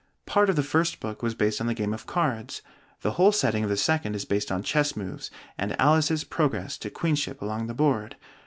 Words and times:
Part 0.25 0.49
of 0.49 0.55
the 0.55 0.63
first 0.63 0.99
book 0.99 1.21
was 1.21 1.35
based 1.35 1.61
on 1.61 1.67
the 1.67 1.75
game 1.75 1.93
of 1.93 2.07
cards; 2.07 2.63
the 3.01 3.11
whole 3.11 3.31
setting 3.31 3.63
of 3.63 3.69
the 3.69 3.77
second 3.77 4.15
is 4.15 4.25
based 4.25 4.51
on 4.51 4.63
chess 4.63 4.95
moves, 4.97 5.29
and 5.59 5.79
Alice's 5.79 6.23
progress 6.23 6.75
to 6.79 6.89
queenship 6.89 7.39
along 7.39 7.67
the 7.67 7.75
board. 7.75 8.15